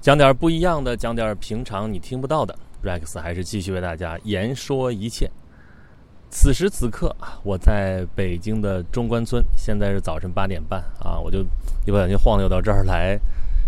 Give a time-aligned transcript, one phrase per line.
[0.00, 2.56] 讲点不一样的，讲点平常你听不到的。
[2.82, 5.30] Rex 还是继续为大家言说一切。
[6.30, 11.40] 此时此刻，我在北京的中关村，现在是早晨八点半啊，我就
[11.84, 13.20] 一不小心晃悠到这儿来，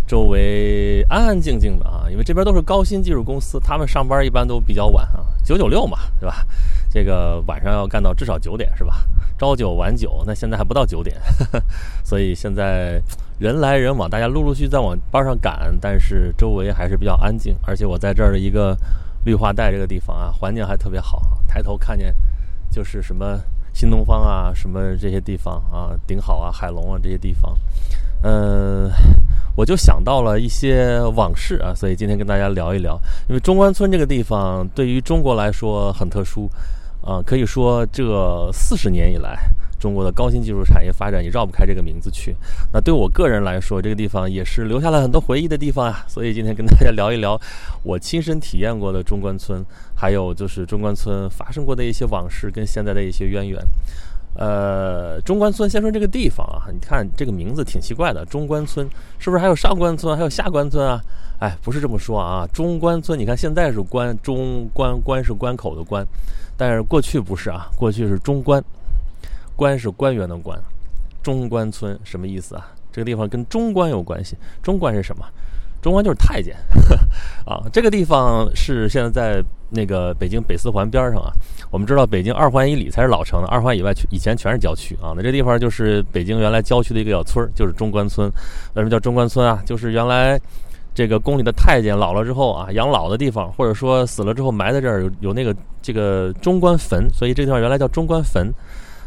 [0.07, 6.47] 周围安安静静的啊，因为这边都是高新技术公司，他们上班一般都比较晚啊，九九六嘛，对吧？
[6.89, 9.07] 这个晚上要干到至少九点是吧？
[9.39, 11.21] 朝 九晚九，那现在还不到九点，
[12.05, 13.03] 所以现在
[13.43, 18.77] 人来人往，大家陆陆续续在往班上赶，但是周围还是比较安静，而且我在这儿的一个
[19.25, 22.15] 绿化带这个地方啊，环境还特别好，抬头看见
[22.71, 23.41] 就是什么
[23.75, 27.59] 新东方啊，什么这些地方啊，顶好啊，海龙啊这些地方，
[28.23, 28.89] 嗯，
[29.57, 32.97] 我就想到了一些往事啊，所以今天跟大家聊一聊，
[33.29, 36.49] 因为中关村这个地方对于中国来说很特殊。
[37.05, 39.37] 啊，可以说这四十年以来，
[39.83, 42.37] 中国的高新技术产业发展也绕不开这个名字去。
[42.73, 46.05] 那对我个人来说，这个地方也是留下了很多回忆的地方啊。
[46.07, 47.37] 所以今天跟大家聊一聊
[47.83, 49.65] 我亲身体验过的中关村，
[49.97, 53.61] 还有就是中关村发生过的一些往事跟现在的一些渊源。
[54.35, 61.01] 呃，中关村，先说这个地方啊，你看这个名字挺奇怪的，中关村是不是还有上关村，还有下关村啊？
[61.41, 66.07] 哎，不是这么说啊，中关村，你看现在是关中关关是关口的关。
[66.57, 68.63] 但是过去不是啊，过去是中关，
[69.63, 70.59] 官是官员的官，
[71.23, 72.67] 中关村什么意思啊？
[72.91, 74.37] 这个地方跟中官有关系。
[74.61, 75.25] 中官是什么？
[75.81, 76.57] 中官就是太监
[77.47, 77.63] 啊。
[77.73, 79.41] 这个地方是现在在
[79.71, 81.31] 那个北京北四环边上啊。
[81.71, 85.15] 我们知道北京二环以里才是老城的，二环以外以前全是郊区啊。
[85.17, 88.27] 那这地方就是北京原来郊区的一个小村就是中关村。
[88.75, 89.63] 为什么叫中关村啊？
[89.65, 90.41] 就是原来。
[90.95, 98.53] 这个宫里的太监老了之后啊，养老的地方，或者说死了之后埋在这儿有有那个这个中官坟，所以这地方原来叫中官坟，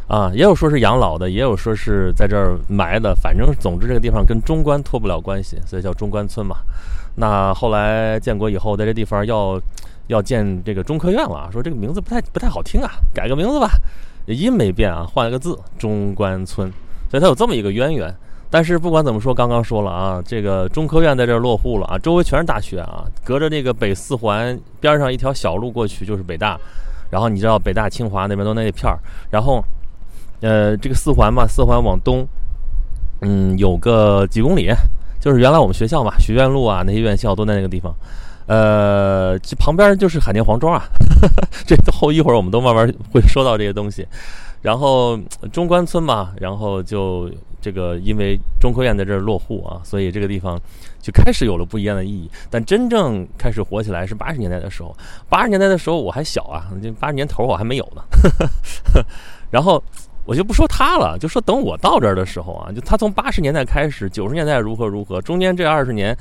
[0.07, 6.57] 啊，也有说是养老的，也有说是在这儿埋的，反正总之这个地方跟中关脱不了关系，所以叫中关村嘛。
[7.15, 9.59] 那后来建国以后，在这地方要
[10.07, 13.69] 要建这个中科院了，说这个名字不太不太好听啊，改个名字吧，
[14.27, 16.71] 音没变啊，换了个字中关村，
[17.09, 18.13] 所以它有这么一个渊源。
[18.47, 26.57] 但是不管怎么说，刚刚说了啊，这个中科院在这儿落户了啊，周围全是大学啊，隔着那个北四环边上一条小路过去就是北大，
[27.09, 28.99] 然后你知道北大、清华那边都那一片儿，
[29.31, 29.61] 然后，
[30.45, 32.27] 呃，这个四环嘛，四环往东，
[33.21, 34.71] 嗯，有个几公里，
[35.19, 37.91] 就是原来我们学校嘛，学院路啊，那些院校都在那个地方，
[38.45, 40.85] 呃，这旁边就是海淀黄庄啊，
[41.65, 44.07] 这后一会儿我们都慢慢会说到这些东西，
[44.61, 45.17] 然后
[45.51, 47.29] 中关村嘛，然后就。
[47.61, 50.55] 这个因为中科院在这儿落户啊，所以这个地方
[51.01, 52.29] 就开始有了不一样的意义。
[52.47, 54.95] 但真正开始火起来是八十年代的时候，
[55.27, 56.69] 八十年代的时候我还小啊，
[56.99, 58.03] 八十年头我还没有呢。
[59.49, 59.83] 然后
[60.25, 66.17] 我就不说他了，就说等我到这儿的时候啊，就他从八十年代开始，九十年代如何如何，中间这二十年。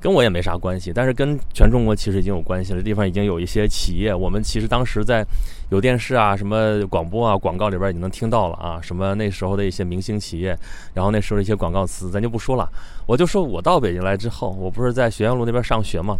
[0.00, 2.80] 跟我也没啥关系，但是跟全中国其实已经有关系了。
[2.80, 5.26] 地方已经有一些企业，我们其实当时在
[5.70, 8.78] 有电视啊、什么广播啊、广告里边已经能听到了啊。
[8.80, 10.56] 什么那时候的一些明星企业，
[10.94, 12.70] 然后那时候的一些广告词，咱就不说了。
[13.06, 16.16] 我就说我到北京来之后，我不是在学院路那边上学吗？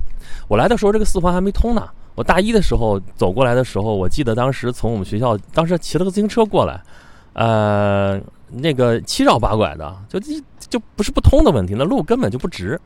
[0.48, 1.88] 我来的时候这个四环还没通呢。
[2.16, 6.80] 我大一的时候走过来的时候，我记得当时从我们学校当时骑了个自行车过来，
[7.38, 12.78] 呃，那个七绕八拐的，就一就不是不通的问题，那路根本就不直。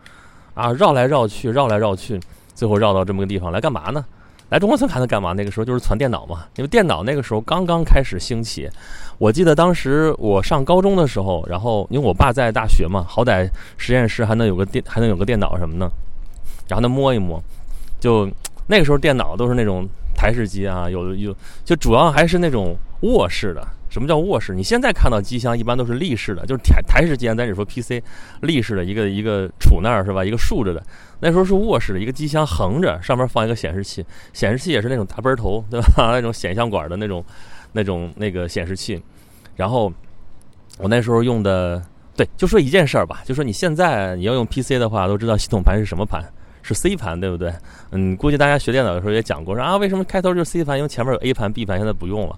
[0.52, 2.20] 啊，绕来绕去，绕来绕去，
[2.54, 4.04] 最后绕到这么个地方来干嘛呢？
[4.50, 5.32] 来中关村还能干嘛？
[5.32, 8.68] 那个时候就是传电脑嘛，因为电脑那个时候刚刚开始兴起。
[9.16, 13.48] 我记得当时我上高中的时候，然后因为我爸在大学嘛，好歹
[13.78, 15.90] 实验室还能有个电，还能有个电脑什么的，
[16.68, 17.42] 然后他摸一摸，
[17.98, 18.28] 就
[18.66, 21.34] 那个时候电脑都是那种台式机啊，有有，
[21.64, 23.66] 就主要还是那种卧式的。
[23.92, 24.54] 什么叫卧室？
[24.54, 28.02] 你现在看到机箱一般都是立式的，就是台台式机，咱只说 PC，
[28.40, 30.24] 立式的一个一个杵那儿是吧？
[30.24, 30.82] 一个竖着的，
[31.20, 34.02] 那时候是卧室的一个机箱横着，上面放一个显示器，
[34.32, 35.86] 显示器也是那种大奔头，对吧？
[36.10, 37.22] 那种显像管的那种，
[37.72, 38.98] 那种那个显示器。
[39.56, 39.92] 然后
[40.78, 41.82] 我那时候用的，
[42.16, 46.24] 对，就说一件事儿吧，就说你现在你要用 PC 的话，都知道系统盘是什么盘，
[46.62, 47.52] 是 C 盘，对不对？
[47.90, 50.78] 嗯，估计大家学电脑的时候也讲过，说啊，为什么开头就是 C 盘？
[50.78, 52.34] 因为前面有 A 盘、B 盘，现在不用了。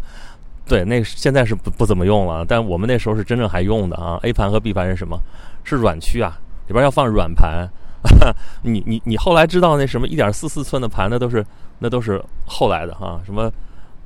[0.67, 4.19] 对，那现在是不不怎么用了，但我们那时候是真正还用的啊。
[4.23, 5.21] A 盘和 B 盘是什么？
[5.63, 6.39] 是软区啊，
[6.69, 7.69] 里边要放软盘。
[8.63, 11.45] 你你你后来知道那什么一点四四寸的盘，那都是
[11.81, 13.21] 那都是后来的哈。
[13.25, 13.51] 什么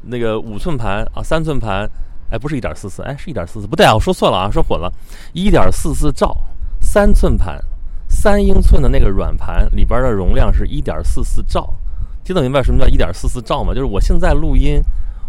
[0.02, 1.88] 那个五寸盘啊，三寸盘，
[2.30, 4.92] 哎，不是一点四四，哎，是一点四四，不对啊，我说错了啊，说混了。
[5.32, 6.36] 一点四四兆，
[6.80, 7.60] 三寸盘，
[8.08, 11.72] 三英寸的那个软盘里边的容量是一点四四兆。
[12.24, 13.72] 听得明白什么叫一点四四兆吗？
[13.72, 14.82] 就是我现在录音。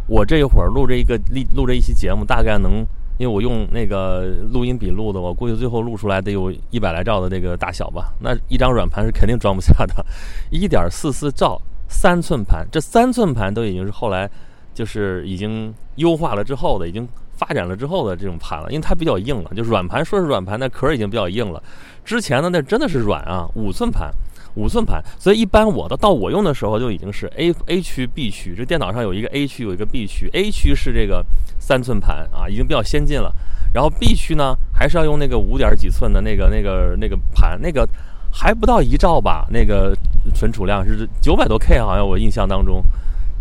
[0.10, 1.16] 我这一会儿录这一个
[1.54, 2.86] 录这一期节目，大概能
[3.20, 8.12] 因为我用那个录音笔录的，我估计最后录出来得有一百来兆的那个大小吧。
[8.20, 10.04] 那一张软盘是肯定装不下的，
[10.50, 14.28] 一点四四兆三寸盘，这三寸盘都已经是后来
[14.74, 19.52] 就是已经优化了之后的，已经发展了之后的这种盘了，因为它比较硬了。
[19.56, 21.62] 就软盘说是软盘，那壳已经比较硬了。
[22.04, 24.12] 之前的那真的是软啊，五寸盘。
[24.56, 31.26] 五寸盘，所以一般我的到我用的时候就已经是 A A 区 B 区，这电脑上有一个 A 区有一个 B 区，A 区是这个
[31.60, 33.34] 三寸盘啊，已经比较先进了，
[33.74, 37.88] 然后 B 区呢还是要用那个五点几寸的那个那个那个盘，那个
[38.32, 39.96] 还不到一兆吧，那个
[40.34, 42.84] 存储量是九百多 K，好像我印象当中，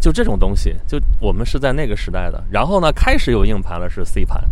[0.00, 4.44] 就这种东西，就我们是在那个时代的，然后呢开始有硬盘了是 C 盘，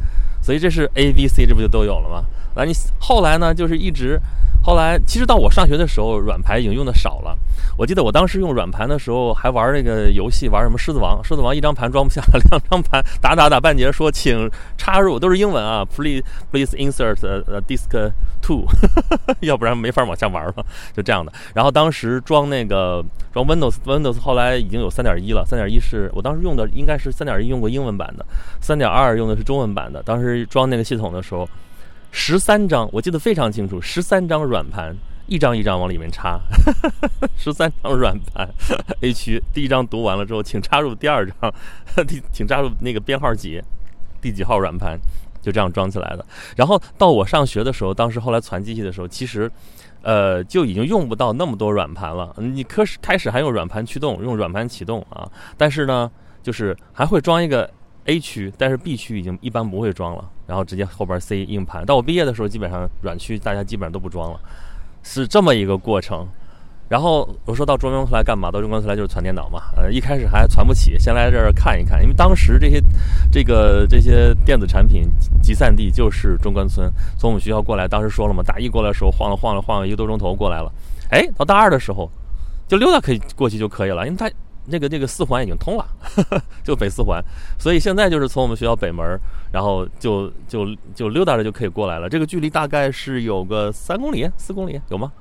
[0.42, 2.24] 所以这是 A B C 这不就都有了吗？
[2.56, 4.20] 啊，你后来呢就是一直。
[4.64, 7.38] 后来，其实到我上学的时候，软盘已经用的少了。
[7.78, 11.20] 我记得我当时用软盘的时候，还玩那个游戏，玩什么《狮子王》。
[11.24, 12.20] 狮子王一张盘装不下，
[12.50, 16.20] 两张盘打打打半截，说请插入，都是英文啊，please
[16.50, 18.10] please insert a disk
[18.42, 18.64] two，
[19.38, 20.54] 要不然没法往下玩了，
[20.92, 21.32] 就这样的。
[21.54, 28.26] 然后当时装那个装 Windows，Windows 后来已经有三点一了，三点一是我当时用的应该是三点一用过英文版的，
[28.60, 30.02] 三点二用的是中文版的。
[30.02, 31.48] 当时装那个系统的时候。
[32.18, 34.96] 十三张，我记得非常清楚，十三张软盘，
[35.26, 36.40] 一张一张往里面插，
[37.36, 38.48] 十三张软盘
[39.02, 41.52] ，A 区第一张读完了之后，请插入第二张，
[42.06, 43.62] 第请插入那个编号几，
[44.18, 44.98] 第几号软盘，
[45.42, 46.24] 就这样装起来的。
[46.56, 49.48] 然后到我上学的时候，当时后来传机器的时候，其实，
[50.00, 52.34] 呃，就已经用不到那么多软盘了。
[52.38, 56.10] 你开始开始还用软盘驱动，用软盘启动啊，但是呢，
[56.42, 57.70] 就是还会装一个。
[58.08, 61.84] A 区，但是 B 区已经一般不会装了，然后直接后边 C 硬盘。
[61.84, 64.40] 到我毕业的时候，基本上软区大家基本上都不装了，
[65.02, 66.26] 是这么一个过程。
[66.88, 68.48] 然后我说到中关村来干嘛？
[68.48, 69.60] 到中关村来就是传电脑嘛。
[69.76, 72.80] 呃，一开始还传不起，先来这儿看一看，因为当时这些
[73.30, 75.10] 这个这些电子产品
[75.42, 76.88] 集散地就是中关村。
[77.18, 80.72] 从我们学校过来，当时说了嘛，大一过来的时候晃了晃了晃了一个多钟头过来了。
[81.10, 82.08] 哎，到大二的时候
[82.68, 84.30] 就溜达可以过去就可以了，因为它。
[84.68, 85.86] 那个那个四环已经通了，
[86.64, 87.22] 就北四环，
[87.58, 89.18] 所以现在就是从我们学校北门，
[89.52, 92.08] 然后就就就溜达着就可以过来了。
[92.08, 95.12] 这个距离大概是有个三公里、四公里，有吗？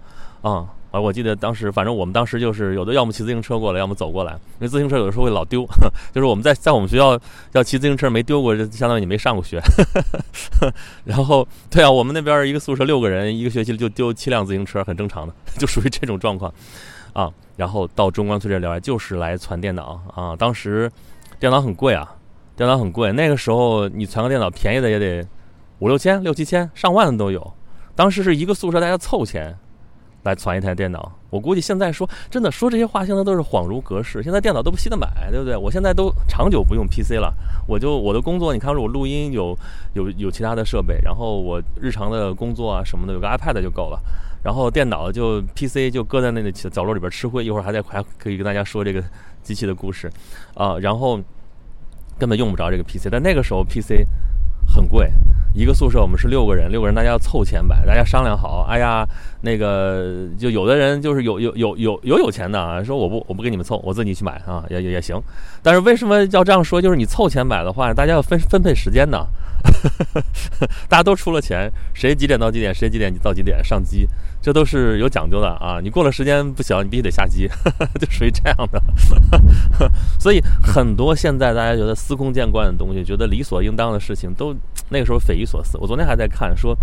[0.42, 1.00] 啊啊！
[1.00, 4.32] 我记得当时，反正我们当时就是有的要么骑自行车过来，要么走过来。
[4.34, 5.66] 因为自行车有的时候会老丢，
[6.14, 7.20] 就是我们在在我们学校
[7.52, 9.60] 要骑自行车没丢过，就相当于你没上过学。
[11.04, 16.54] 然后对啊，我们那边一个宿舍六个人，一个学期就丢七辆自行车，很正常的，就属于这种状况。
[17.16, 20.36] 啊，然后到中关村这来就是来攒电脑啊。
[20.36, 20.92] 当时
[21.40, 22.14] 电脑很贵啊，
[22.58, 23.10] 电脑很贵。
[23.14, 25.26] 那个时候你传个电脑，便宜的也得
[25.80, 27.54] 五六千、六七千、上万的都有。
[27.96, 29.56] 当时是一个宿舍大家凑钱
[30.24, 31.10] 来攒一台电脑。
[31.30, 34.22] 我估计现在说真的说这些话，现在都是恍如隔世。
[34.22, 35.56] 现在电脑都不稀得买，对不对？
[35.56, 37.34] 我现在都长久不用 PC 了。
[37.66, 39.58] 我就我的工作，你看，我录音有
[39.94, 44.02] 有有其他的设备，然后我日常的工作啊什么的，有个 iPad 就够了。
[44.46, 49.04] 然后电脑就 PC 就搁在那个角落里边吃灰，一会儿还在还可以跟大家说这个
[49.42, 50.08] 机器的故事，
[50.54, 51.20] 啊，然后
[52.20, 54.08] 根本用不着这个 PC，但那个时候 PC
[54.68, 55.12] 很贵，
[55.56, 59.04] 一个宿舍我们是六个人，六个人大家要凑钱买，大家商量好，哎呀，
[59.42, 65.20] 那个就有的人就是有有有有有有钱的啊，说我不我不给你们凑，我自己去买啊，也也也行，
[65.64, 66.80] 但是为什么要这样说？
[66.80, 69.26] 就是你凑钱买的话，大家要分分配时间呢。
[70.88, 74.08] 大家都出了钱，谁几点到几点，谁几点到几点上机，
[74.42, 75.80] 这都是有讲究的啊！
[75.82, 77.50] 你过了时间不行，你必须得下机，
[78.00, 78.82] 就属于这样的。
[80.20, 84.56] 所以很多现在大家觉得司空见惯的东西，觉得理所应当的事情，都
[84.90, 85.78] 那个时候匪夷所思。
[85.78, 86.78] 我昨天还在看说，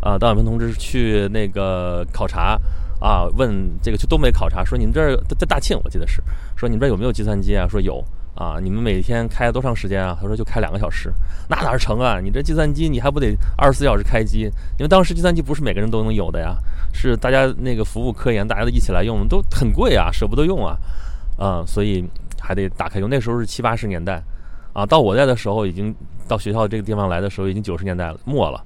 [0.00, 2.58] 啊，邓小平同志去那个考察
[3.00, 6.22] 啊，问这个去东北考察，说你们这儿在大庆，我记得是
[6.56, 7.66] 说你们这儿有没有计算机啊？
[7.68, 8.04] 说有。
[8.36, 10.16] 啊，你们每天开多长时间啊？
[10.20, 11.10] 他说就开两个小时，
[11.48, 12.20] 那哪成啊？
[12.22, 14.42] 你这计算机你还不得二十四小时开机？
[14.78, 16.54] 因为当时计算机不是每个人都能有的呀，
[16.92, 20.76] 是大家那个服务科研，大家都一起来用，都很贵啊，舍不得用啊，
[21.38, 22.04] 啊，所以
[22.38, 23.08] 还得打开用。
[23.08, 24.22] 那时候是七八十年代，
[24.74, 25.94] 啊，到我在的时候已经
[26.28, 28.62] 到学校这个地方来的时候已经九十年代末了。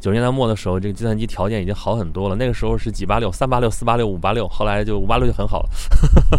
[0.00, 2.36] 九十年代末的时候，这个计算机条件已经好很多了。
[2.36, 5.68] 那个时候是几八六、三八六、四八六、五八六，后来就五八六就很好了，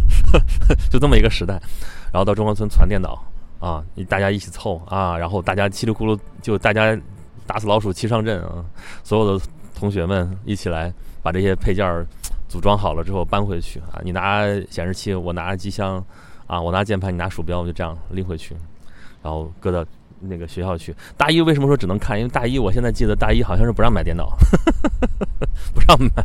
[0.91, 1.59] 就这么一个时代。
[2.11, 3.19] 然后到中关村传电脑
[3.59, 6.95] 啊，大家一起凑啊，然后大家稀里咕噜就大家
[7.47, 8.63] 打死老鼠齐上阵啊，
[9.03, 10.93] 所有的同学们一起来
[11.23, 12.05] 把这些配件
[12.47, 13.99] 组装好了之后搬回去啊。
[14.03, 16.03] 你拿显示器，我拿机箱
[16.45, 18.55] 啊，我拿键盘，你拿鼠标，我就这样拎回去，
[19.23, 19.83] 然后搁到。
[20.21, 22.17] 那个学校去，大一为什么说只能看？
[22.17, 24.35] 因为大一我现在记得大一好像是不让买电脑，
[25.73, 26.23] 不让买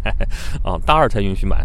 [0.62, 1.64] 啊，大二才允许买。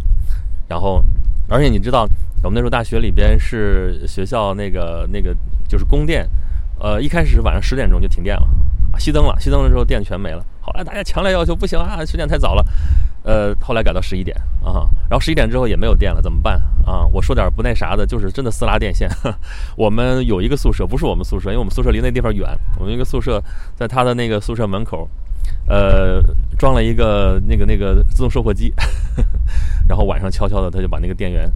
[0.68, 1.04] 然后，
[1.48, 2.08] 而且你知道，
[2.44, 5.36] 我们那时候大学里边是学校那个那个
[5.68, 6.28] 就是供电，
[6.80, 8.48] 呃，一开始晚上十点钟就停电了
[8.98, 10.44] 熄灯了，熄灯了之后电全没了。
[10.62, 12.66] 后来大家强烈要求不行啊，十点太早了。
[13.26, 17.06] 呃，后来改到十一点啊，然后十一点之后也没有电了，怎么办啊？
[17.12, 19.10] 我说点不那啥的，就是真的私拉电线。
[19.76, 22.48] 我们有一个宿舍，不是我们宿舍，因为我们宿舍离那地方远。
[22.80, 23.44] 我们一个宿舍
[23.76, 25.10] 在他的那个宿舍门口，
[25.68, 26.22] 呃，
[26.60, 28.72] 装了一个那个那个自动售货机，
[29.90, 31.52] 然后晚上悄悄的他就把那个电源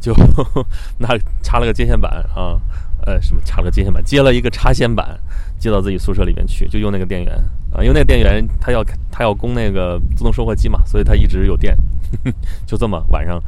[0.00, 0.14] 就
[0.96, 1.08] 那
[1.42, 2.58] 插了个接线板啊。
[3.06, 5.18] 呃，什么插了个接线板，接了一个插线板，
[5.58, 7.34] 接到自己宿舍里面去，就用那个电源
[7.82, 11.76] 因为那个电源它要它要供那个自动售货机嘛，所以它一直有电，
[12.66, 13.40] 就这么晚上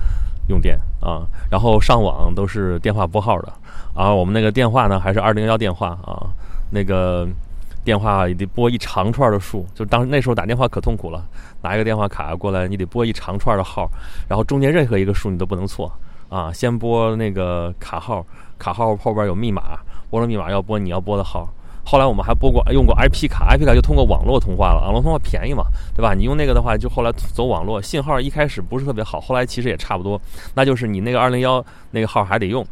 [0.49, 3.53] 用电啊，然后上网都是电话拨号的
[3.95, 6.29] 啊，我们那个电话呢还是二零幺电话啊，
[6.71, 7.29] 那个
[7.85, 11.23] 电话也得拨一长串的数，就当那时候打电话可痛苦了，
[11.63, 13.91] 拿一个电话卡过来，你得拨一长串的号，
[14.29, 15.93] 然后中间任何一个数你都不能错
[16.29, 18.25] 啊，先拨那个卡号。
[18.59, 19.77] 卡号后边有密码，
[20.09, 21.49] 拨了密码要拨你要拨的号。
[21.85, 26.15] 后来我们还拨过用过 IP 卡，IP 卡就通过网络通话了，网络通话便宜嘛，对吧？
[26.15, 30.21] 你用那个的话，就后来走网络，信号一开始不是特别好，后来其实也差不多。
[30.55, 32.65] 那就是你那个二零幺那个号还得用，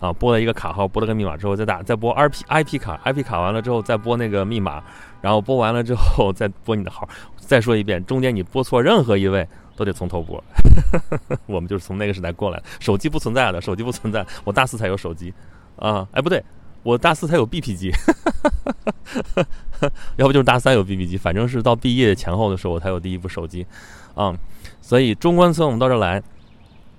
[0.00, 4.82] 啊，拨了一个卡号，拨了个密码之后再打，再拨 IP IP 卡，IP 卡完了之后再拨那个密码，
[5.20, 7.08] 然后拨完了之后再拨你的号。
[7.36, 10.42] 再说一遍，中间你拨错任何一位都得从头拨。
[11.46, 15.32] 我们就是从那个时代过来，手机不存在的，手机不存在，我大四才有手机。
[15.76, 16.44] 啊，哎，不对，
[16.82, 17.92] 我大四才有 BP 机，
[20.16, 23.66] 要不就是大三有 BP 机，反正是到毕业前后的时候我才有第一部手机，
[24.14, 24.34] 啊，
[24.80, 26.22] 所以中关村我们到这来，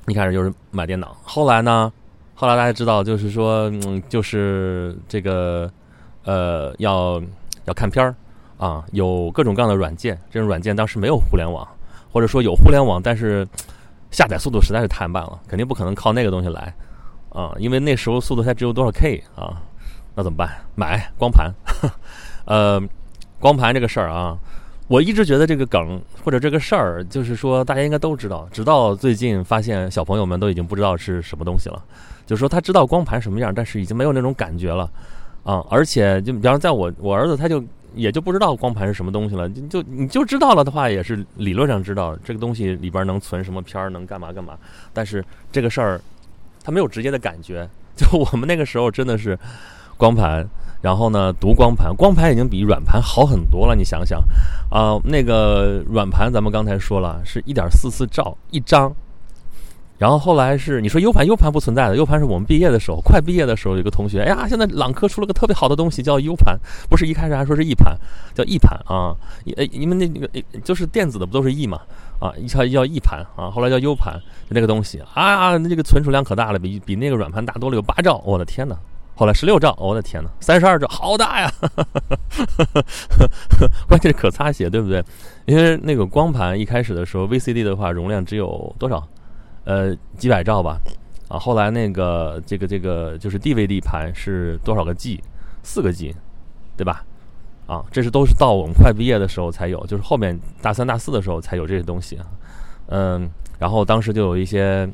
[0.07, 1.91] 一开始就是买电脑，后来呢，
[2.35, 5.71] 后来大家知道就是说，嗯，就是这个，
[6.23, 7.21] 呃，要
[7.65, 8.13] 要看片儿
[8.57, 11.67] 啊，有各种各样的软件，这种软件当时没有互联网，
[12.11, 13.47] 或者说有互联网，但是
[14.11, 16.73] 下载速度实在是太慢了，肯定不可能靠那个东西来。
[17.29, 19.61] 啊，因为那时候速度才只有多少 K 啊，
[20.19, 20.49] 那怎么办？
[20.75, 21.49] 买光盘，
[22.43, 22.81] 呃，
[23.39, 24.37] 光盘这个事儿啊，
[24.89, 31.81] 我一直觉得这个梗或者这个事儿，就是说大家应该都知道，直到最近发现小朋友们都已经不知道是什么东西了。
[32.25, 34.91] 就是说他知道光盘什么样，但是已经没有那种感觉了
[35.45, 35.63] 啊。
[35.69, 37.63] 而且就比方在我我儿子他就
[37.95, 44.57] 也就不知道光盘是什么东西了，就你就知道了的话，也是理论上知道这个东西里边能存什么片儿，能干嘛干嘛。
[44.91, 46.01] 但是这个事儿。
[46.61, 49.39] 他没有直接的感觉，就我们那个时候真的是
[49.99, 50.47] 光盘，
[50.81, 53.75] 然后呢读光盘，光盘已经比软盘好很多了。
[53.75, 54.23] 你想想
[54.71, 58.95] 啊，那个软盘咱们刚才说了是一点四四兆一张，
[59.97, 66.57] 然后后来是你说 U 盘，U 盘不存在的，U 盘是我们毕业的时候，快毕业的时候有个同学，哎呀，现在朗科出了个特别好的东西叫 U 盘，
[66.89, 67.93] 不是一开始还说是 E 盘，
[68.33, 69.13] 叫 E 盘啊，
[69.57, 70.29] 呃，你们那那个
[70.63, 71.81] 就是电子的不都是 E 嘛。
[72.19, 78.75] 啊，一叫叫 E 盘啊，后来叫 U 盘，那个东西啊，那这个存储量可大了，比比那个软盘大多了，有八兆，我的天哪！
[79.19, 81.53] 后来十六兆，我的天哪，三十二兆，好大呀！
[83.85, 85.03] 关键是可擦写，对不对？
[85.45, 89.05] 因为那个光盘一开始的时候，VCD 的话容量只有多少？
[89.65, 90.77] 呃，几百兆吧。
[91.27, 95.21] 啊，后来那个这个这个就是 DVD 盘是多少个 G？
[95.63, 96.15] 四个 G，
[96.77, 97.03] 对吧？
[97.67, 102.17] 啊，这是都是到我们快毕业的时候才有，就是后面大三、大四的时候才有这些东西。
[102.87, 104.89] 嗯，然后当时就有一些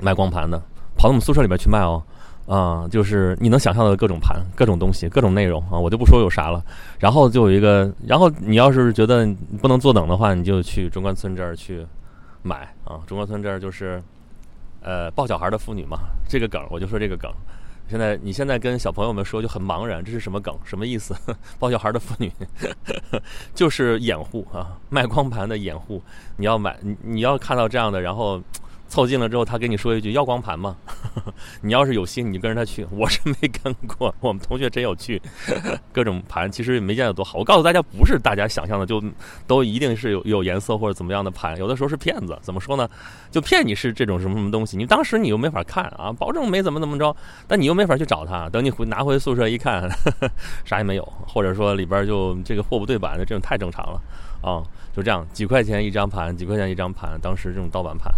[0.00, 0.58] 卖光盘的，
[0.96, 2.02] 跑到我们宿舍里边去卖哦。
[2.46, 6.62] 啊，就是你能想象的各种盘、各种东西、各种内容啊，我就不说有啥了。
[6.98, 9.26] 然后就有一个，然后你要是觉得
[9.60, 11.86] 不能坐等的话，你就去中关村这儿去
[12.42, 13.00] 买啊。
[13.06, 14.02] 中关村这儿就是
[14.82, 17.30] 呃抱小孩的妇女嘛，这个梗我就说这个梗。
[17.88, 20.52] 现在你现在跟小朋友们说就很茫然，这是什么梗？
[20.64, 21.14] 什么意思？
[21.60, 22.32] 抱小孩的妇女
[23.54, 26.02] 就是掩护啊，卖光盘的掩护。
[26.36, 28.40] 你要买，你你要看到这样的，然后。
[28.92, 30.76] 凑近了之后，他跟你说一句：“要光盘吗？”
[31.62, 32.86] 你要是有心，你就跟着他去。
[32.92, 35.20] 我是没跟过，我们同学真有去。
[35.94, 37.38] 各种盘其实也没见得多好。
[37.38, 39.02] 我告诉大家，不是大家想象的就
[39.46, 42.38] 都一定是有有颜色或者怎么样的盘，有的时候是骗子。
[42.42, 42.86] 怎么说呢？
[43.30, 47.16] 就骗你是这种什么什么东西，你当时你又没法看啊，保证没怎么怎么着，
[47.48, 48.46] 但你又没法去找他。
[48.50, 49.88] 等你回拿回宿舍一看，
[50.66, 53.98] 啥也没有，或者说里边就这个货不对版的，这种太正常了
[54.42, 54.62] 啊。
[54.94, 58.12] 就这样，几块钱一张盘，几块钱一张盘，当时这种盗版盘。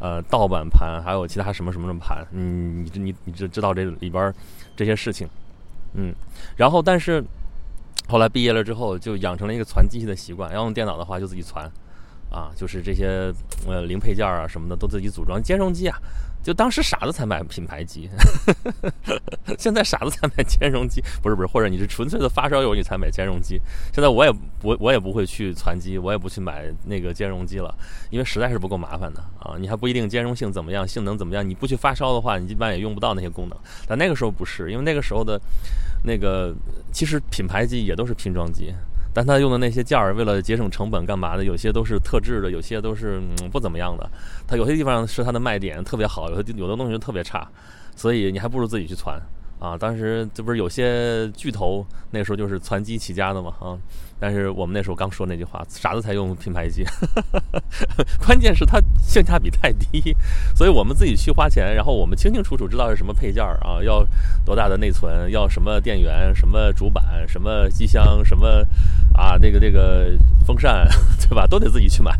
[0.00, 4.34] 呃，盗版盘还有其他什么什么什么盘，嗯，你你你知知道这里边
[4.74, 5.28] 这些事情，
[5.94, 6.12] 嗯，
[6.56, 7.22] 然后但是
[8.08, 11.70] 后来毕业了之后，就养成了一个攒机器的习惯，要用电脑的话就自己攒，
[12.30, 13.32] 啊，就是这些
[13.68, 15.98] 呃零配件啊什么的都自己组装，兼容机啊，
[16.42, 18.08] 就当时傻子才买品牌机，
[19.58, 23.60] 现在傻子才买兼容机，不是不是，或者你是纯粹的发烧友你才买兼容机。
[23.92, 27.74] 现在我也不我也不会去攒机，我也不去买那个兼容机了，
[28.10, 29.56] 因为实在是不够麻烦的啊！
[29.58, 33.58] 你还不一定兼容性怎么样，性能怎么样，你不去发烧的话，你一般也用不到那些功能。
[33.86, 35.38] 但那个时候不是，因为那个时候的，
[36.04, 36.54] 那个
[36.90, 38.74] 其实品牌机也都是拼装机。
[39.20, 41.44] 但他用的那些件儿，为了节省成本，干嘛的？
[41.44, 43.20] 有些都是特制的，有些都是
[43.52, 44.10] 不怎么样的。
[44.46, 47.46] 他有些地方是他的卖点，特别好；有的有的东西特别差，
[47.94, 49.20] 所以你还不如自己去攒。
[49.58, 53.76] 啊，当时这不是有些巨头那时候就是攒机起家的嘛，啊，
[54.20, 56.84] 但是我们那时候刚说那句话，傻子才用品牌机，
[58.24, 60.14] 关键是它性价比太低，
[60.54, 64.06] 所以我们自己去花钱，然后我们清清楚楚知道是什么配件啊，要
[64.44, 68.66] 多大的内存，要什么电源，什么主板，什么机箱，什么
[69.14, 70.12] 啊，这个这个
[70.46, 70.86] 风扇，
[71.18, 71.46] 对吧？
[71.46, 72.12] 都得自己去买，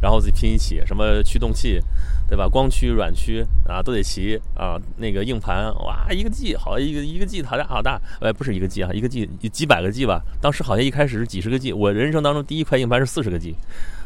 [0.00, 1.82] 然后自己拼一起，什么驱动器。
[2.30, 2.46] 对吧？
[2.46, 4.80] 光驱、软驱啊，都得齐啊。
[4.98, 8.00] 那个硬盘，哇，一个 G，好一个一个 G，好大好大。
[8.20, 10.22] 哎，不是一个 G 啊，一个 G 几百个 G 吧。
[10.40, 11.72] 当时好像一开始是几十个 G。
[11.72, 13.54] 我人生当中第一块硬盘是四十个 G，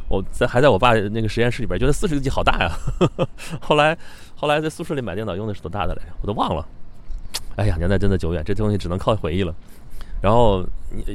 [0.08, 2.70] 我在还在我爸那个实验室里边，觉得四十个 G 好大呀。
[3.60, 3.96] 后来
[4.34, 6.12] 后来在宿舍里买电脑用的是多大的来着？
[6.22, 6.66] 我都忘了。
[7.56, 9.54] 哎呀，年代真的久远，这东西只能靠回忆了。
[10.24, 10.64] 然后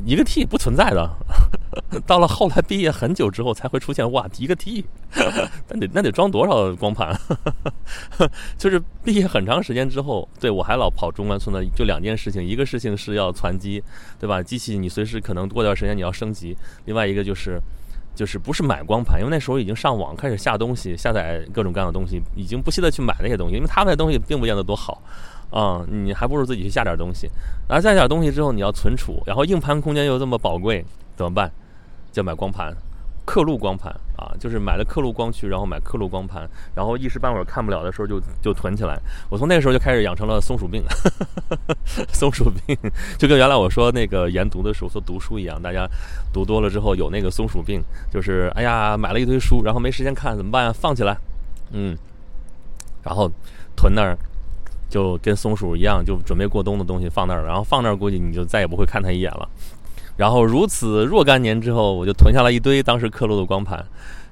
[0.05, 1.09] 一个 T 不存在的，
[2.05, 4.09] 到了后来毕业很久之后才会出现。
[4.11, 4.85] 哇，一个 T，
[5.67, 7.19] 那得那得装多少光盘？
[8.55, 13.83] 就是毕业很长时间之后，对我还老跑中关村的，就两件事情，一个事情是要攒机，
[14.19, 14.43] 对吧？
[14.43, 16.55] 机器你随时可能过段时间你要升级。
[16.85, 17.59] 另外一个就是，
[18.13, 25.01] 就是不是买光盘，因为那时候已经上网开始下东西，下载各种各样的东西，已经不惜的去买那些东西，因为他们的东西并不见得多好。
[25.51, 27.29] 啊，你还不如自己去下点东西，
[27.67, 31.51] 然后下点东西之后你要存储，然后硬盘空间又这么宝贵，怎么办？
[32.11, 32.75] 就买光盘，
[33.25, 38.99] 刻录光盘啊，就是买了刻录光驱，然后买刻录光盘，然后一时半会儿看不了的时候就就囤起来。
[39.29, 40.83] 我从那个时候就开始养成了松鼠病，
[42.13, 42.75] 松鼠病
[43.17, 45.87] 就跟原来我说那个研读的时候说读书一样，大家
[46.33, 50.73] 读多了之后有那个松鼠病，就是哎呀买了一堆书，然后没时间看怎么办？
[50.73, 51.15] 放起来，
[51.71, 51.95] 嗯，
[53.03, 53.31] 然后
[53.75, 54.17] 囤那儿。
[54.89, 59.47] 就跟松鼠一样，就准备过冬的东西放那儿，然后放那儿估计你就再也不会看它一眼了。
[60.17, 63.85] 然后如此若干年之后，我就囤下了一堆当时刻录的光盘。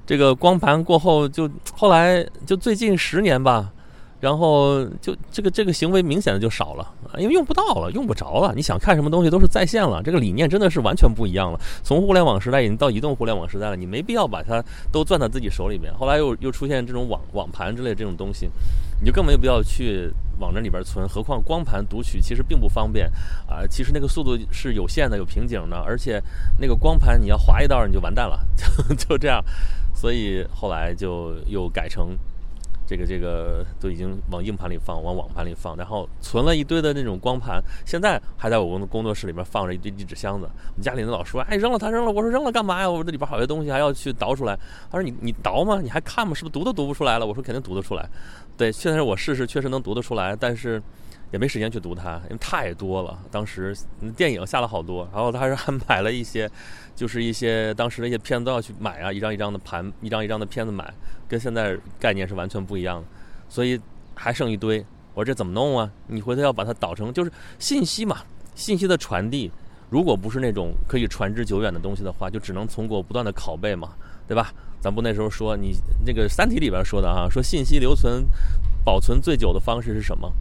[0.04, 3.72] 这个光盘过后，就后来就最近十年吧。
[4.20, 6.84] 然后就这个这个行为明显的就少了，
[7.18, 8.52] 因为用不到了，用不着了。
[8.52, 11.60] 你想看什么东西都是在线了，这个理念真的是完全不一样了。
[11.84, 15.94] 从互联网时代已经到移动互联网时代了，你没必要把它都攥在自己手里面。
[15.94, 18.50] 后来又又出现这种网网盘之类这种东西，
[19.00, 21.08] 你就更没有必要去往那里边存。
[21.08, 23.10] 何况光盘读取其实并不方便
[23.46, 26.22] 啊，其实那个速度是有限的，有瓶颈的，而且
[26.58, 29.44] 那个光盘你要划一道你就完蛋了， 就就这样。
[29.94, 32.16] 所以后来就又改成。
[32.88, 40.46] 这个这个都已经往硬盘里放，往网盘里放，然后存了一堆的那种光盘，现在还在我们工作室里面放着一堆一纸箱子。
[40.46, 42.88] 我们家里人老说：“哎，扔了它扔了。”我说：“扔了干嘛呀？
[42.88, 44.58] 我说这里边好些东西还要去倒出来。”
[44.90, 45.80] 他说：“你你倒吗？
[45.82, 46.32] 你还看吗？
[46.32, 48.08] 是不是读都读不出来了？”我说：“肯定读得出来。”
[48.56, 50.82] 对，现在我试试，确实能读得出来，但是。
[51.30, 53.18] 也没时间去读它，因为太多了。
[53.30, 53.76] 当时
[54.16, 56.50] 电影下了好多，然后他还买了一些，
[56.94, 60.92] 就是一些当时那些片子都要去买啊，一张一张的盘，一张一张的片子买，
[61.28, 63.06] 跟现在概念是完全不一样的。
[63.48, 63.80] 所以
[64.14, 65.90] 还剩一堆，我说这怎么弄啊？
[66.06, 68.18] 你回头要把它导成就是信息嘛，
[68.54, 69.50] 信息的传递，
[69.90, 73.90] 如果不是那种可以传之久远的东西的话，就只能通过不断的拷贝嘛，
[74.26, 74.52] 对吧？
[74.80, 75.74] 咱不那时候说你
[76.06, 78.24] 那个《三体》里边说的啊，说信息留存、
[78.84, 80.32] 保存最久的方式是什么？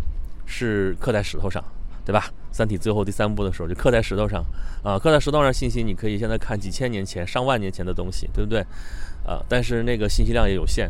[0.48, 1.64] 是刻在石头上，
[2.04, 2.32] 对吧？
[2.58, 4.44] 《三体》最后第三部的时候就刻在石头上，
[4.82, 8.62] 啊，刻在石头上信息你可以现在看几千年前、上万年前的东西，对不对？
[9.24, 10.90] 啊，但是那个信息量也有限，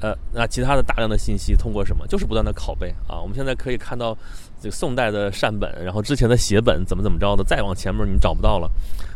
[0.00, 2.06] 呃，那其他的大量的信息通过什么？
[2.06, 3.18] 就是不断的拷贝啊。
[3.20, 4.16] 我们现在可以看到
[4.60, 8.70] 这个宋代的善本，然后之前的写本怎么怎么着的，再往前面你找不到了，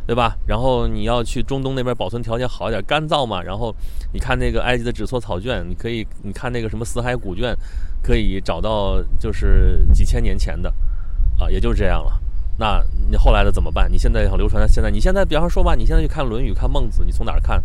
[0.06, 0.36] 对吧？
[0.46, 3.74] 然后你要去中东那边保存条件好一点，干燥嘛，然后
[4.12, 7.56] 你看那个埃及的纸错草卷，你可以你看那个什么死海古卷。
[8.04, 10.68] 可以找到就是几千年前的，
[11.38, 12.20] 啊，也就是这样了。
[12.58, 13.88] 那你后来的怎么办？
[13.88, 17.62] 你现在想流传到现在，你现在比方说吧，你现在去看《论语》、看《孟子》，你从哪儿看？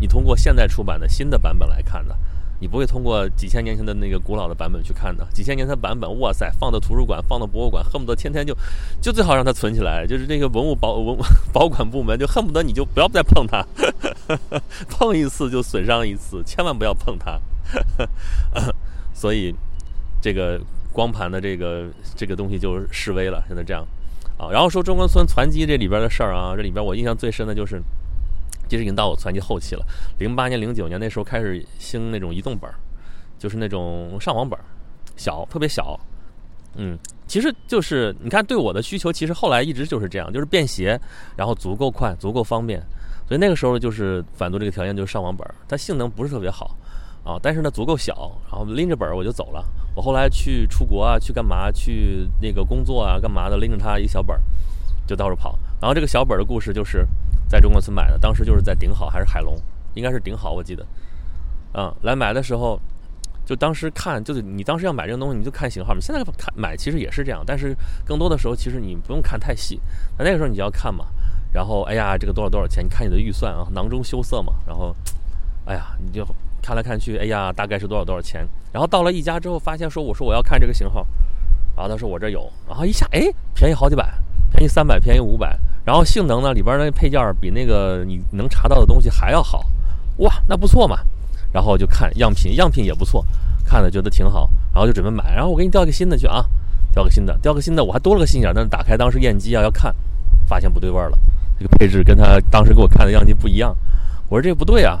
[0.00, 2.18] 你通过现在出版的新的版本来看的，
[2.60, 5.26] 你不会通过几千年前的那个古老的版本去看的。
[5.32, 8.54] 几千年前的版本，哇塞，放到图书馆，放到博物馆，恨不得天天就
[9.00, 10.06] 就最好让它存起来。
[10.06, 11.18] 就是那个文物保文
[11.52, 13.66] 保管部门，就恨不得你就不要再碰它，
[14.88, 17.40] 碰一次就损伤一次，千万不要碰它。
[19.14, 19.54] 所以，
[20.20, 20.60] 这个
[20.92, 23.42] 光盘的这个这个东西就示威了。
[23.46, 23.86] 现在这样，
[24.36, 27.80] 啊，然后说中关村攒机这里边的事儿啊，这里边我印象最深的就是，
[28.70, 29.84] 其实已经到我攒机后期了。
[30.20, 32.76] 零八年、零九年那时候开始兴那种移动本儿，
[33.36, 34.64] 就是那种上网本儿
[35.16, 35.98] 小，特别小。
[36.76, 40.98] 嗯，其实就是你看，对我的需求，其实后来一直就是这样，就是便携，
[41.36, 42.80] 然后足够快，足够方便。
[43.26, 46.76] 所以那个时候就是反读这个条件就是上网本，它性能不是特别好
[47.24, 49.64] 啊，但是呢足够小，然后拎着本我就走了。
[49.96, 51.72] 我后来去出国啊，去干嘛？
[51.72, 53.56] 去那个工作啊，干嘛的？
[53.58, 54.40] 拎着它一小本
[55.08, 55.58] 就到处跑。
[55.80, 57.04] 然后这个小本的故事就是
[57.50, 59.60] 在中关村买的，当时就是在顶好还是海龙，
[59.94, 60.86] 应该是顶好，我记得。
[61.74, 62.80] 嗯，来买的时候。
[63.46, 65.98] 就当时看，就是你当时要买这个东西，你就看型号嘛。
[66.00, 69.80] 现在看买其实也是这样，但是更多的时候其实你不用看太细。
[70.16, 71.06] 那那个时候你就要看嘛，
[71.52, 72.84] 然后哎呀，这个多少多少钱？
[72.84, 74.52] 你看你的预算啊，囊中羞涩嘛。
[74.64, 74.94] 然后，
[75.64, 76.24] 哎呀，你就
[76.62, 78.46] 看来看去，哎呀，大概是多少多少钱？
[78.70, 81.04] 然后到了一家之后，发现说我说我要看这个型号，
[81.74, 84.14] 然后他说我这有，然后一下哎，便宜好几百，
[84.52, 85.58] 便宜三百，便宜五百。
[85.84, 89.64] 然后性能呢，里边那配件比那个你能查到的东西还要好，
[90.18, 90.98] 哇，那不错嘛。
[91.52, 93.26] 然后就看样品，样品也不错，
[93.64, 95.34] 看了觉得挺好，然后就准备买。
[95.34, 96.46] 然后我给你调个新的去啊，
[96.92, 99.92] 调个新的，调个新的，我还多了个心眼，但是打开当时验机啊要看，
[100.46, 101.18] 发现不对味儿了，
[101.58, 103.76] 这个配置跟他当时给我看的样机不一样。
[104.28, 105.00] 我说这不对啊，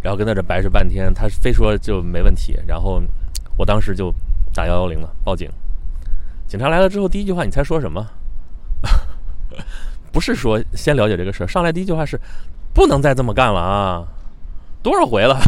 [0.00, 2.58] 然后跟他这掰扯半天，他非说就没问题。
[2.66, 3.02] 然后
[3.58, 4.10] 我当时就
[4.54, 5.50] 打幺幺零了，报警。
[6.46, 8.06] 警察来了之后，第一句话你猜说什么？
[10.12, 12.20] 不是说先了解这个事儿，上来第一句话是
[12.74, 14.06] 不能再这么干了啊。
[14.82, 15.38] 多少回了，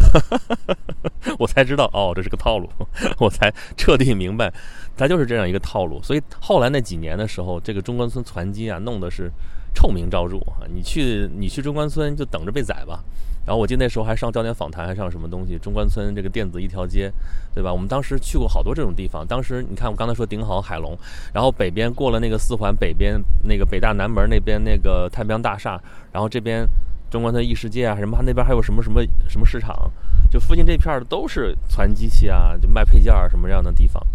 [1.37, 2.69] 我才知道哦，这是个套路，
[3.19, 4.49] 我才彻底明白，
[4.95, 6.01] 他就是这样一个套路。
[6.01, 9.29] 所以后来那几年的时候，这个中关村攒金啊，弄的是
[9.73, 10.63] 臭名昭著啊。
[10.73, 13.03] 你去你去中关村就等着被宰吧。
[13.45, 15.57] 然后我记得那时候还上焦点访谈，还上什么东西？
[15.57, 17.11] 中关村这个电子一条街，
[17.53, 17.71] 对吧？
[17.71, 19.25] 我们当时去过好多这种地方。
[19.25, 20.97] 当时你看，我刚才说顶好海龙，
[21.33, 25.79] 然后北边过了那个四环，北边那个北大南门那边那个太平洋大厦，
[26.11, 26.67] 然后这边。
[27.07, 29.89] 中关村异世界啊，什么那边还有什么什么什么市场？
[30.29, 34.05] 就附近这片儿都是攒机器啊，就卖配件儿什么这样的地方。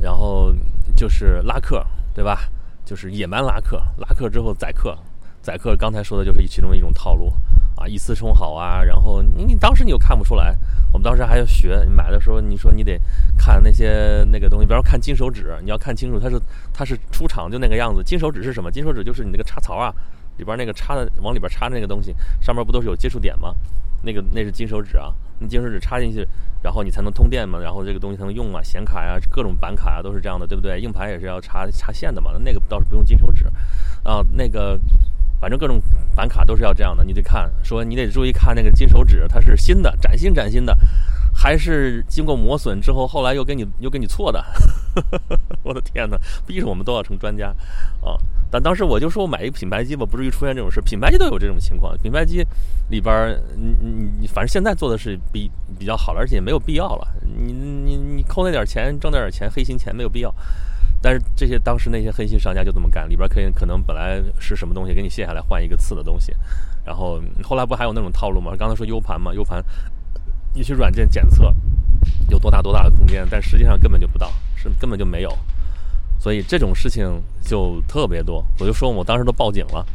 [0.00, 0.52] 然后
[0.96, 2.50] 就是拉客，对吧？
[2.84, 4.98] 就是野蛮拉客，拉客之后宰客，
[5.40, 5.76] 宰客。
[5.76, 7.32] 刚才说的就是其中一种套路
[7.78, 8.82] 啊，以次充好啊。
[8.82, 10.56] 然后你你当时你又看不出来，
[10.92, 11.82] 我们当时还要学。
[11.86, 13.00] 你买的时候你说你得
[13.36, 16.40] 看那些那个东西，比方说看金手指，你要看清楚它是
[16.72, 18.02] 它是出厂就那个样子。
[18.02, 18.70] 金手指是什么？
[18.70, 19.94] 金手指就是你那个插槽啊。
[20.38, 23.52] 里边那个插的往里边插的那个东西，上面不都是有接触点吗？
[24.04, 26.24] 那个那是金手指啊，你金手指插进去，
[26.62, 28.62] 然后你才能通电嘛，然后这个东西才能用嘛。
[28.62, 30.80] 显卡呀，各种板卡啊，都是这样的，对不对？
[30.80, 33.46] 硬盘也是要插插线的嘛，那个倒是不用金手指，
[34.04, 34.78] 啊，那个
[35.40, 35.80] 反正各种
[36.14, 40.76] 板卡都是要这样的，你得看，说你得注意看那个金手指，它是新的，崭新崭新的。
[41.32, 44.44] 还是经过磨损之后，后来又给你 又给你错的，
[45.62, 46.18] 我的天哪！
[46.44, 47.54] 逼着我们都要成专家
[48.00, 48.18] 啊！
[48.50, 50.80] 但当时我就说我买一个品牌机吧，不至于出现这种事。
[50.80, 52.44] 品牌机都有这种情况，品牌机
[52.88, 55.48] 里边，你你你，反正现在做的是比
[55.78, 57.06] 比较好了，而且没有必要了。
[57.22, 60.34] 你你你扣那点钱，挣那点钱，黑心钱没有必要。
[61.00, 66.34] 但是这些当时那些黑心商家就这么干，里边可以可能本来是什么东西，给你卸下来换一个次的东西，
[66.84, 68.52] 然后后来不还有那种套路吗？
[68.58, 69.64] 刚才说 U 盘嘛，U 盘。
[70.54, 71.54] 一些软件检测
[72.30, 75.38] 有多大多大的空间，但实际上根本就不到，是根本就没有，
[76.18, 77.06] 所以这种事情
[77.44, 78.44] 就特别多。
[78.58, 79.86] 我就说我当时都报警了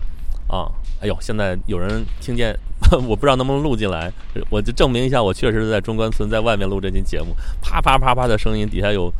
[0.48, 0.72] 啊！
[1.02, 2.58] 哎呦，现在有人听见，
[3.08, 4.14] 我不知道能不能录进来，
[4.50, 9.12] 我就证明一下，我确实是在中关村在外面录这期节目，啪啪啪啪的声音，底下有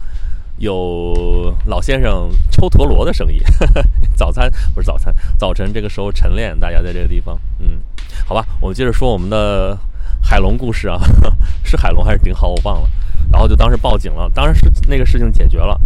[0.58, 3.40] 有老先生抽陀螺的声音。
[4.16, 7.80] 早餐不是早餐，早晨这个时候晨练，大家在这个地方，嗯，
[8.26, 9.78] 好吧，我们接着说我们的。
[10.26, 10.98] 海龙故事啊，
[11.66, 12.48] 是海龙还是顶好？
[12.48, 12.90] 我忘了。
[13.30, 15.78] 然后就当时报警了，当然是那个事情解决了。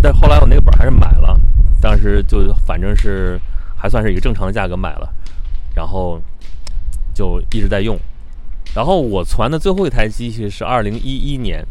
[0.00, 1.38] 但后来我那个本还是买了，
[1.82, 3.38] 当时就反正是
[3.76, 5.12] 还算是一个正常的价格买了，
[5.74, 6.18] 然后
[7.12, 7.94] 就一直在用。
[8.74, 11.62] 然后我传的最后一台机器是二零一一年，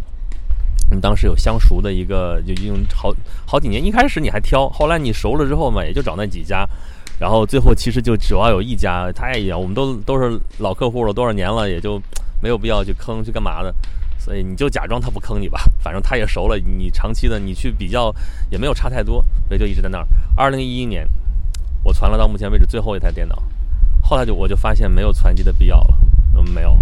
[0.99, 3.13] 当时有相熟的一个，就用好
[3.45, 3.84] 好几年。
[3.84, 6.67] 一开始你还挑，后来你熟了之后嘛，也就找那几家。
[7.19, 12.01] 然后最后其实就主要有一家，他也一样我们都都是老客户了，多少年了，也就
[12.41, 13.73] 没有必要去坑去干嘛的，
[14.17, 18.13] 所以你就假装他不坑你吧，反正他也熟了，你长期的你去比较
[18.49, 20.08] 也没有差太多，所以就一直在那儿。
[20.36, 21.08] 二零一一年，
[21.84, 23.41] 我传了到目前为止最后一台电脑，
[24.01, 25.97] 后来就我就发现没有传机的必要了，
[26.36, 26.77] 嗯，没有。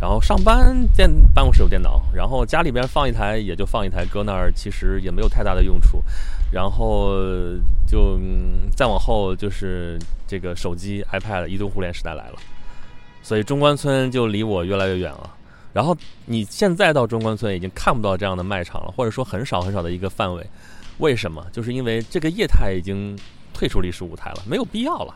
[0.00, 6.02] 然后上班电办公室有电脑，然后家里边放一台也就放一台，搁那儿其实也没有太大的用处。
[6.50, 7.12] 然后
[7.86, 8.18] 就
[8.74, 12.36] 再往后就是这个手机、iPad、移动互联时代来了，
[13.22, 15.36] 所以中关村就离我越来越远了。
[15.72, 20.44] 然后你现在到中关村已经看不到这样的卖场了，或者说很少很少的一个范围。
[20.98, 21.44] 为什么？
[21.52, 23.16] 就是因为这个业态已经
[23.52, 25.14] 退出历史舞台了，没有必要了。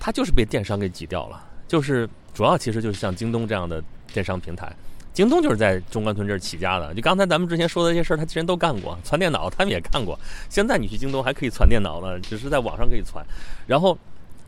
[0.00, 1.40] 它就是被电商给挤掉了。
[1.70, 3.80] 就是主要其实就是像京东这样的
[4.12, 4.74] 电商平台，
[5.12, 6.92] 京东就是在中关村这儿起家的。
[6.94, 10.18] 就刚才咱们之前说的这些事儿，他之前都干过，传电脑他们也干过。
[10.48, 13.24] 现在你去京东还可以传电脑了，只是在网上可以传。
[13.68, 13.96] 然后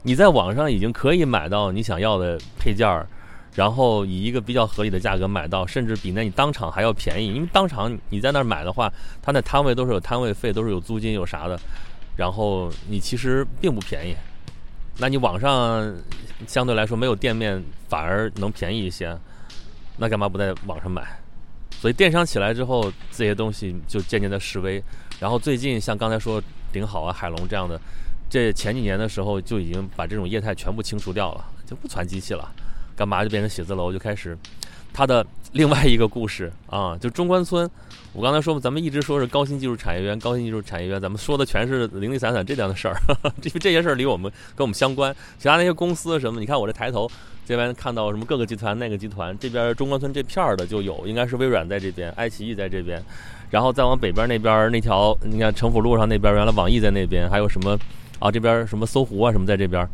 [0.02, 3.06] 你在网上已经可以买到你想要的配件儿，
[3.54, 7.32] 然后以一个比较合理的价格买到，甚至比那你当场还要便宜。
[7.32, 11.56] 因为当场你在那儿买的话，他那摊位都是有摊位费，都是有租金有啥的，
[12.16, 14.16] 然后你其实并不便宜。
[14.98, 15.94] 那你网上
[16.46, 19.16] 相对来说没有店面，反而能便宜一些。
[19.96, 21.02] 那干嘛不在网上买？
[21.70, 24.83] 所以电商起来之后，这些东西就渐渐的式微。
[25.18, 27.81] 然后最近像刚才说顶好啊、海龙这样的，
[28.31, 32.48] 这前几年的时候就已经把这种业态全部清除掉了，就不传机器了，
[32.96, 34.37] 干嘛就变成写字楼就开始。
[34.92, 37.68] 它的另外一个故事啊，就中关村。
[38.14, 42.94] 我刚才说，咱们一直说是高新技术产业园，高新技术产业园，咱们说的全是零零散散这样的事儿，
[43.40, 45.14] 这这些事儿离我们跟我们相关。
[45.38, 47.11] 其他那些公司什么，你看我这抬头
[47.46, 53.03] 这边看到什么各个集团那个集团，这边中关村这片儿的就有，应该是微软在这边，爱奇艺在这边，
[53.51, 57.79] 然后再往北边那边那条，你看城府路上那边原来网易在那边，还有什么
[58.18, 59.88] 啊这边什么搜狐啊什么在这边。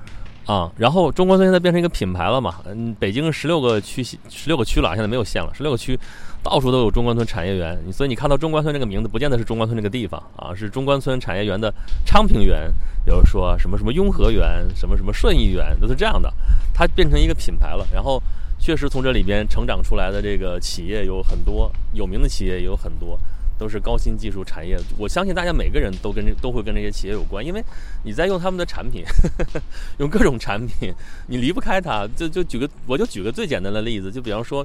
[0.48, 2.54] 啊，然后中关村现在变成一个品牌了嘛？
[2.64, 5.94] 嗯，北京十六个区，十六个区了，现在没有县了，十六个区，
[6.42, 7.76] 到处都有中关村产业园。
[7.92, 11.70] 所以你看到中关村这个名字，不见得是中关村这个地方啊，是中关村产业园的
[12.06, 12.72] 昌平园，
[13.04, 16.32] 比如说什么什么雍和园，什么什么顺义园，都是这样的。
[16.72, 18.22] 它变成一个品牌了，然后
[18.58, 23.20] 确实从这里边成长出来的这个企业有很多，有名的企业也有很多。
[23.58, 27.62] 都是高新技术产业，我相信大家每个人都跟这都会跟这些企业有关，因为
[28.04, 29.04] 你在用他们的产品，
[29.98, 30.94] 用各种产品，
[31.26, 32.06] 你离不开它。
[32.16, 34.64] 就就举个，我就举个最简单的例子，就比方说，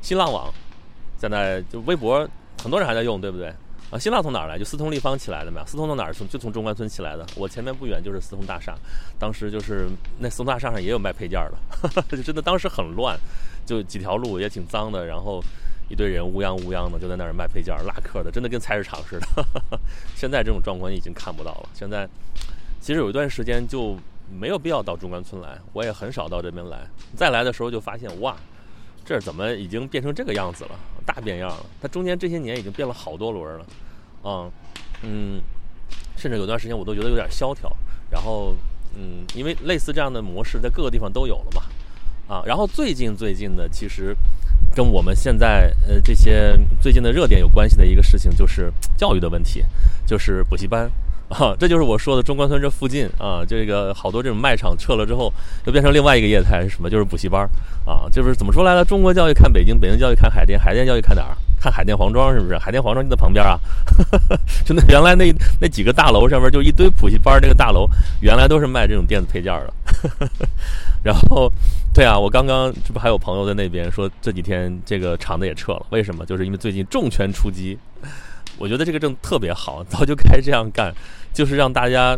[0.00, 0.52] 新浪网，
[1.20, 2.28] 现在就微博，
[2.60, 3.54] 很多人还在用，对不对？
[3.90, 4.58] 啊，新浪从哪儿来？
[4.58, 5.62] 就四通立方起来的嘛。
[5.66, 6.12] 四通从哪儿？
[6.12, 7.24] 从就从中关村起来的。
[7.36, 8.74] 我前面不远就是四通大厦，
[9.18, 13.16] 当时就是那四通大厦上也有卖配件的， 就真的当时很乱，
[13.64, 15.40] 就几条路也挺脏的，然后。
[15.88, 19.26] 一堆人乌泱乌泱的就在那儿卖配件、拉客的，真的跟菜市场似的。
[20.16, 21.68] 现在这种状况已经看不到了。
[21.74, 22.08] 现在
[22.80, 23.96] 其实有一段时间就
[24.30, 26.86] 没有必要到中关村来，我也很少到这边来。
[27.14, 28.34] 再来的时候就发现，哇，
[29.04, 30.70] 这怎么已经变成这个样子了？
[31.04, 31.66] 大变样了。
[31.80, 33.66] 它中间这些年已经变了好多轮了，
[34.22, 34.50] 啊，
[35.02, 35.42] 嗯，
[36.16, 37.70] 甚至有段时间我都觉得有点萧条。
[38.10, 38.56] 然后，
[38.96, 41.62] 嗯，因为类似这样的模式在各个地方都有了嘛，
[42.36, 44.16] 啊，然后最近最近的其实。
[44.74, 49.64] 跟我们现在呃这些最近的热点有关系的一个事情，就是教育的问题，
[50.06, 50.90] 就是补习班
[51.28, 55.32] 啊，这就是我说的中关村这附近啊，这个好多这种卖场撤了之后，
[55.66, 56.88] 又变成另外一个业态是什么？
[56.88, 57.48] 就是补习班
[57.84, 58.84] 啊，就是怎么说来着？
[58.84, 61.36] 中国教育看北京，北京教育看海淀，海淀教育看哪儿？
[61.60, 62.58] 看海淀黄庄是不是？
[62.58, 63.56] 海淀黄庄就在旁边啊，
[64.64, 67.88] 就那原来那那几个大楼上面就一堆补习班，那个大楼
[68.20, 69.72] 原来都是卖这种电子配件的。
[71.04, 71.50] 然后，
[71.94, 76.24] 对啊，我刚刚这不还有朋友在那边说这几天这个厂子也撤了，为什么？
[76.24, 77.78] 就是因为最近重拳出击。
[78.58, 80.92] 我觉得这个证特别好，早就该这样干，
[81.34, 82.16] 就是让大家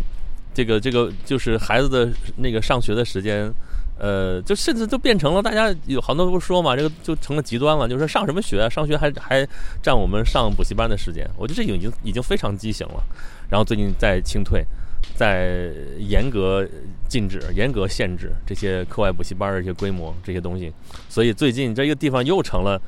[0.53, 3.53] 这个这个就是孩子的那个上学的时间。
[3.97, 8.69] 呃，就甚至都变成了大家有好多不说嘛，这个就成了极端了，就是上什么学啊？
[8.69, 9.47] 上学还还
[9.81, 13.05] 占我们上补习班的时间，我觉得这已经已经非常畸形了。
[13.49, 14.67] 然后最近在清退，
[15.15, 16.67] 在严格
[17.09, 20.73] 禁止、严格限制这些课外补习班的一些规模、这些东西，
[21.09, 22.81] 所以最近这个地方又成了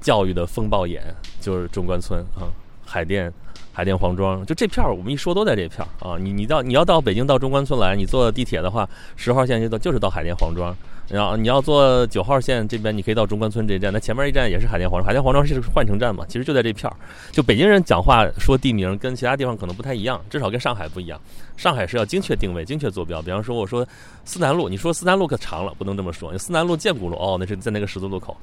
[0.00, 1.02] 教育的风暴眼，
[1.40, 2.46] 就是中关村啊，
[2.92, 3.32] 海淀。
[3.74, 6.18] 海淀黄庄，就这片儿，我们一说都在这片儿啊。
[6.20, 10.76] 你你到你要到北京到中关村来，你坐地铁的话，十号线就到就是到海淀黄庄。
[11.08, 13.90] 然后你要坐九号线这边，你可以到中关村这一站。
[13.90, 16.94] 那前面一站也是海淀黄庄，海淀黄庄是换乘站嘛，其实就在这片儿。
[17.30, 21.18] 就北京人讲话说地名跟其他地方可能不太一样，至少跟上海不一样。
[21.56, 23.22] 上海是要精确定位、精确坐标。
[23.22, 23.88] 比方说我说
[24.26, 26.36] 思南路，你说思南路可长了，不能这么说。
[26.36, 28.36] 思南路建国路哦，那是在那个十字路口。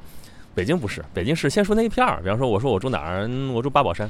[0.55, 2.19] 北京不是，北京是先说那一片儿。
[2.23, 4.09] 比方说我说我住哪儿，我住八宝山。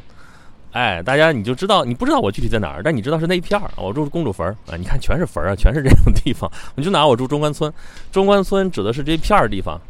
[0.72, 3.72] 哎，大家你就知道，你不知道我具体在哪儿，但你知道是那一片儿。
[3.76, 6.50] 我住公主坟儿啊，你看全是坟儿啊， 全是这种地方。
[6.76, 7.74] 你就拿我住中关村，
[8.12, 9.82] 中关村指的是这片儿地方，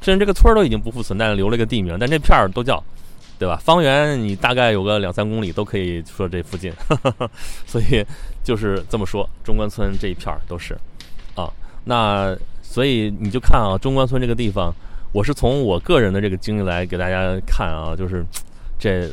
[0.00, 2.82] 甚至这个村儿都已经不复存在了，留了一个地名，但这片儿都叫，
[3.38, 3.56] 对吧？
[3.62, 6.72] 方圆你大概有个两三公里都可以说这附近，
[7.64, 8.04] 所以
[8.42, 10.76] 就是这么说，中关村这一片儿都是
[11.36, 11.48] 啊。
[11.84, 14.74] 那所以你就看啊，中关村这个地方，
[15.12, 18.26] 我是从我个人的这个经历来给大家看啊，就是
[18.80, 19.08] 这。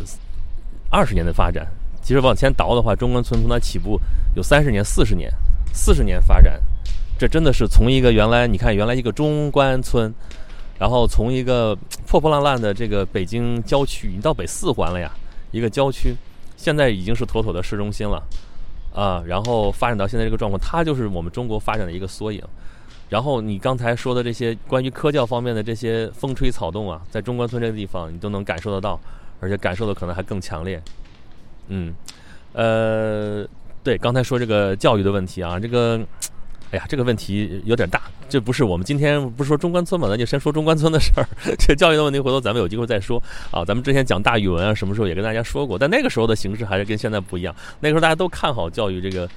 [0.91, 1.65] 二十年的发展，
[2.01, 3.97] 其实往前倒的话，中关村从它起步
[4.35, 5.31] 有三十年、四十年、
[5.73, 6.61] 四十年发展，
[7.17, 10.13] 这真的是从一个原来你看原来一个中关村，
[10.77, 11.73] 然后从一个
[12.05, 15.09] 破破烂烂的这个北京郊区，你到北四环了呀，
[15.51, 16.13] 一个郊区，
[16.57, 18.21] 现在已经是妥妥的市中心了，
[18.93, 22.43] 啊，然后发展到现在这个状况，它就是我们中国发展的一个缩影。
[23.07, 28.99] 然后你刚才说的这些关于科教方面的这些风吹草动啊，在中关村这个地方你都能感受得到，
[29.41, 30.81] 而且感受的可能还更强烈。
[31.67, 31.93] 嗯，
[32.53, 33.45] 呃，
[33.83, 35.99] 对，刚才说这个教育的问题啊，这个，
[36.71, 41.27] 哎呀，这个问题有点大，这不是我们今天不是说中关村嘛，咱就先说中关村的事儿。
[41.59, 43.65] 这教育的问题，回头咱们有机会再说啊。
[43.65, 47.53] 咱们之前讲大语文啊，什么时候也跟大家说过，但那个时候的形式还是跟现在不一样。
[47.79, 49.27] 那个时候大家都看好教育这个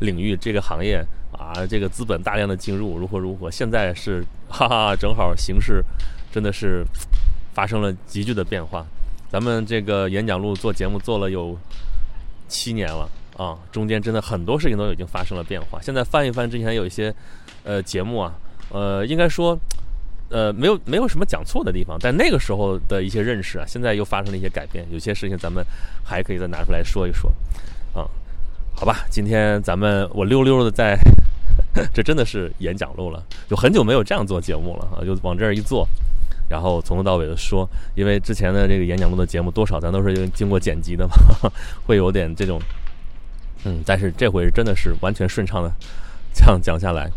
[0.00, 1.02] 领域、这个行业。
[1.32, 3.50] 啊，这个资本大量的进入，如何如何？
[3.50, 5.82] 现在是，哈哈，正好形势
[6.30, 6.84] 真的是
[7.54, 8.86] 发生了急剧的变化。
[9.32, 11.56] 咱们这个演讲录做节目做了有
[12.48, 15.80] 七年了啊，中间真的很多事情都已经发生了变化。
[15.80, 17.12] 现在翻一翻之前有一些
[17.64, 18.34] 呃节目啊，
[18.68, 19.58] 呃，应该说
[20.28, 24.86] 呃没有没有什么讲错的地方，但那个时候的一些认识啊，现在又发生了一些改变。
[24.92, 25.64] 有些事情咱们
[26.04, 27.34] 还可以再拿出来说一说
[27.94, 28.04] 啊。
[28.74, 30.98] 好吧，今天咱们我溜溜的在，
[31.94, 35.88] 这真的是演讲录了，就很久没有这样做节目了啊，就往这儿一坐，
[36.52, 41.14] 然后从头到尾的说，因为之前的这个演讲录的节目多少咱都是经过剪辑的嘛，
[41.86, 42.60] 会有点这种，
[43.64, 45.72] 嗯，但是这回真的是完全顺畅的
[46.34, 47.10] 这样讲下来，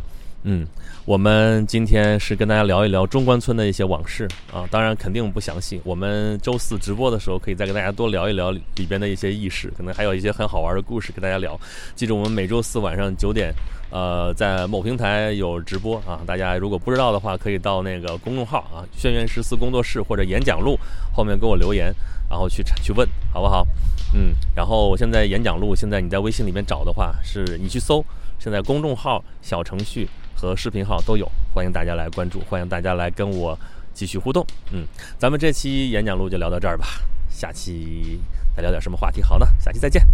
[0.43, 0.65] 嗯。
[1.05, 5.79] 我们今天是跟大家聊一聊中关村的一些往事啊，当然肯定不详细。
[5.83, 11.55] 我们周四直播的时候，可以再跟大家多聊一聊里边的一些轶事，可能还有一些很好玩的故事跟大家聊。
[11.93, 13.53] 记住，我们每周四晚上九点，
[13.89, 16.19] 呃，在某平台有直播啊。
[16.25, 20.79] 大家如果不知道的话，可以到那个公众号啊“轩辕十四工作室”或者“演讲录”
[21.13, 21.93] 后面给我留言，
[22.29, 23.65] 然后去去问，好不好？
[24.13, 28.03] 嗯，然后现在演讲录，现在你在微信里面找的话，是你去搜，
[28.39, 30.07] 现在公众号小程序。
[30.37, 33.57] 和视频号都有，欢迎大家来关注，欢迎大家来跟我
[33.93, 34.45] 继续互动。
[34.71, 34.85] 嗯，
[35.17, 36.85] 咱们这期演讲录就聊到这儿吧，
[37.29, 38.19] 下期
[38.53, 39.23] 再聊点什么话题？
[39.23, 40.05] 好呢，下期再见。